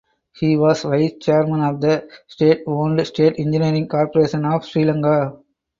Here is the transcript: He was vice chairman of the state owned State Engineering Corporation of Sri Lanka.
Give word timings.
He 0.35 0.57
was 0.57 0.81
vice 0.81 1.11
chairman 1.21 1.61
of 1.61 1.79
the 1.79 2.09
state 2.27 2.63
owned 2.65 3.05
State 3.05 3.35
Engineering 3.37 3.87
Corporation 3.87 4.43
of 4.45 4.65
Sri 4.65 4.83
Lanka. 4.83 5.37